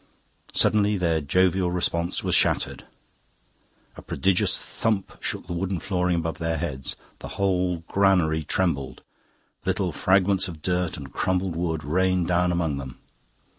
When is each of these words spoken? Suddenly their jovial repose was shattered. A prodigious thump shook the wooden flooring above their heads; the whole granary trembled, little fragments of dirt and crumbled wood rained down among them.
Suddenly 0.55 0.97
their 0.97 1.21
jovial 1.21 1.69
repose 1.69 2.23
was 2.23 2.33
shattered. 2.33 2.85
A 3.95 4.01
prodigious 4.01 4.57
thump 4.57 5.15
shook 5.21 5.45
the 5.45 5.53
wooden 5.53 5.77
flooring 5.77 6.15
above 6.15 6.39
their 6.39 6.57
heads; 6.57 6.95
the 7.19 7.27
whole 7.37 7.83
granary 7.87 8.43
trembled, 8.43 9.03
little 9.63 9.91
fragments 9.91 10.47
of 10.47 10.63
dirt 10.63 10.97
and 10.97 11.13
crumbled 11.13 11.55
wood 11.55 11.83
rained 11.83 12.27
down 12.29 12.51
among 12.51 12.77
them. 12.79 12.97